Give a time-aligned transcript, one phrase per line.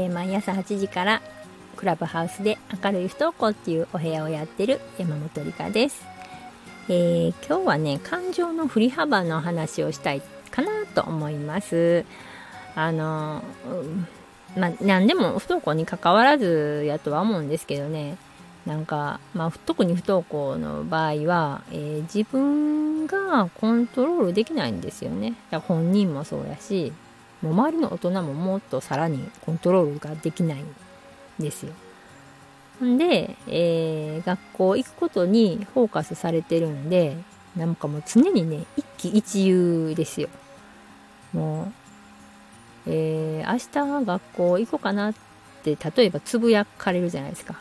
[0.00, 1.22] えー、毎朝8時から
[1.76, 6.04] クラブハウスで明るい不登校っていうお部屋をやってる山本理香です、
[6.88, 12.04] えー、今日はね感情の振り幅の話をしたいかなと思います。
[12.74, 13.42] あの、
[14.56, 18.16] まあ何でも不登校に関わらずやとは思うんですけどね。
[18.66, 25.34] なんか、まあ、特に不登校の場合は、えー、自分がコントロールできないんですよね。
[25.66, 26.92] 本人もそうやし、
[27.42, 30.66] もう周りの大人ももっとさらにコントロールができないん
[31.38, 31.72] ですよ。
[32.84, 37.16] んで、えー、学校行くことにフォーカスされてるんで、
[37.56, 40.28] なんかもう常にね、一喜一憂ですよ。
[41.32, 41.72] もう、
[42.86, 45.14] えー、明日学校行こうかなっ
[45.62, 47.54] て、例えばつぶやかれるじゃないですか。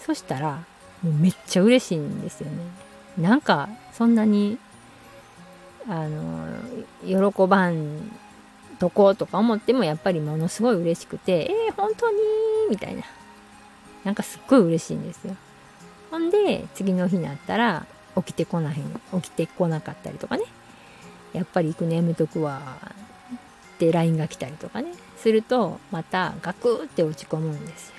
[0.00, 0.64] そしたら、
[1.02, 2.56] もうめっちゃ嬉しいんですよね。
[3.18, 4.58] なんか、そんなに、
[5.88, 6.48] あの、
[7.04, 8.10] 喜ばん
[8.78, 12.16] とことか思っても、やっぱりものすごい嬉しくて、えー、本当に
[12.70, 13.02] みたいな。
[14.04, 15.36] なんかすっごい嬉しいんですよ。
[16.10, 18.76] ほんで、次の日になったら、起きてこない、
[19.14, 20.44] 起きてこなかったりとかね。
[21.32, 22.60] やっぱり行くのやめとくわ。
[23.76, 24.92] って LINE が来たりとかね。
[25.16, 27.96] すると、またガクーって落ち込むんですよ。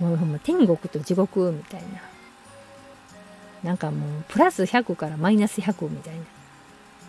[0.00, 2.00] もうほんま天国と地獄みたいな。
[3.62, 6.24] なんかもうプラス100からマイナス100みたいな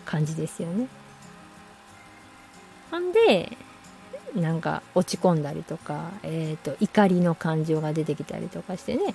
[0.04, 0.86] 感じですよね。
[2.92, 3.56] ほんで、
[4.36, 9.14] なんか落ち込んだりとか、えっ、ー、と、怒りの感情が出てきたりとかしてね。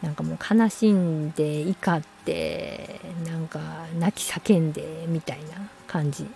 [0.00, 3.60] なんかもう悲しんで怒ってなんか
[3.98, 6.26] 泣き叫んでみたいな感じ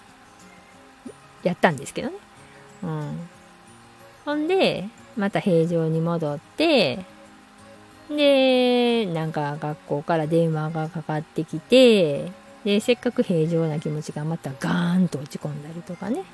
[1.42, 2.16] やったんですけどね。
[2.82, 3.28] うん。
[4.26, 7.06] ほんでまた平常に戻って、
[8.10, 12.32] で、なんか学校から電話がかかってきて、
[12.64, 16.24] で、せっかく平常な気持ちがまたガーンと落ち込んだりとかね、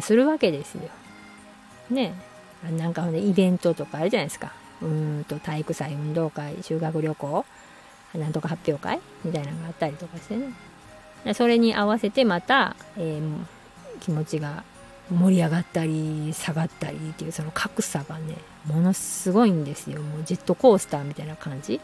[0.00, 0.82] するわけですよ。
[1.90, 2.14] ね。
[2.78, 4.52] なんかね、イベントとかあるじゃないですか。
[4.80, 7.44] うんと、体育祭、運動会、修学旅行、
[8.14, 11.34] なんとか発表会みたいなのがあったりとかしてね。
[11.34, 14.64] それに合わせてまた、えー、気持ちが
[15.10, 21.80] 盛り上がったり下がったりっていうその格差がねものすごいんですよもうジェットコースターみたいな感じ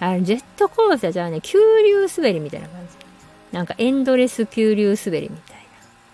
[0.00, 3.56] あのジェットコースターじゃあね急流滑りみたいな感じ。
[3.56, 5.60] なんかエンドレス急流滑りみたいな。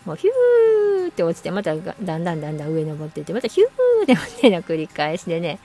[0.04, 3.68] もうヒューって落ちてまただんだんだんだん上登っていってまたヒュー
[4.04, 5.58] って落ちての繰り返しでね。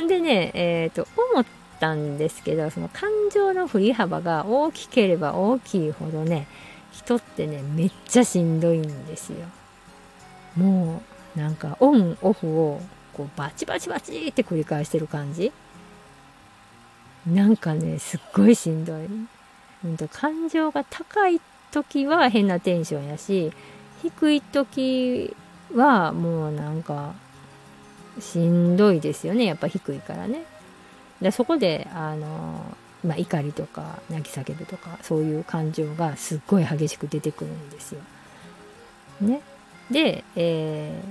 [0.00, 1.46] んでねえっ、ー、と思っ
[1.80, 6.46] たんですけどその感情の振り幅が大きければ大きいほどね
[6.92, 9.38] 人ってねめっちゃしんどいんですよ。
[10.56, 11.02] も
[11.36, 12.80] うなんかオンオフを
[13.14, 15.50] こうバチバチバチって繰り返してる感じ。
[17.26, 19.06] なんかねすっごいしんどい、
[19.84, 21.40] うん、と感情が高い
[21.70, 23.52] 時は変なテンションやし
[24.02, 25.34] 低い時
[25.74, 27.14] はもうなんか
[28.20, 30.44] しんどいですよねやっぱ低いからね
[31.20, 38.00] でそこであのまあ、怒りとか泣き叫ぶとかそういう感情がすっごい激しく出てくるんですよ。
[39.20, 39.40] ね。
[39.90, 41.02] で、え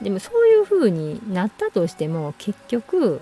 [0.00, 3.20] ー、でもそういう風になったとしても結局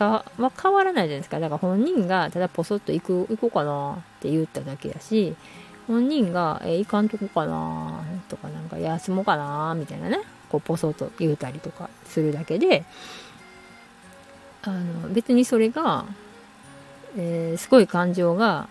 [0.00, 5.36] 結果は変わらないじゃないですかだから本人がただポソッと行く行こうかなって言っただけやし
[5.86, 12.84] 本人が、えー、行かんとこかなとかなんか休もうかなみたいなねこうポソッと言うたりとかするだけで
[14.62, 16.06] あの別にそれが、
[17.18, 18.68] えー、すごい感情が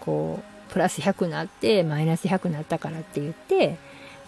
[0.00, 3.78] こうプラス100になってマイナス100になったからって言って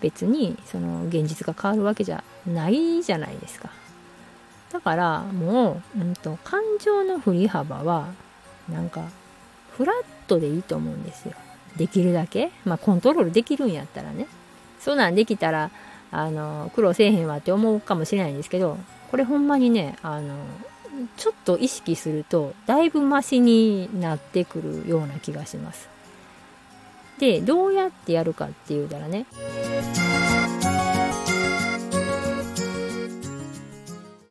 [0.00, 3.70] 別にその現実が変わるわけじゃないじゃないですか。
[4.72, 8.08] だからもう、うんと、感情の振り幅は
[8.68, 9.04] なんか
[9.76, 9.96] フラッ
[10.26, 11.34] トでいいと思うんですよ。
[11.76, 12.50] できるだけ。
[12.64, 14.26] まあコントロールできるんやったらね。
[14.80, 15.70] そんなんできたら
[16.10, 18.78] あの苦労せえへんわって思うかもしれないんですけど
[19.10, 20.36] これほんまにねあの
[21.16, 25.88] ちょっと意識するとだいぶマシになってくるような気がします。
[27.18, 29.26] でどうやってやるかって言うたらね